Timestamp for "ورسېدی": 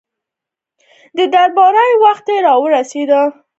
2.63-3.21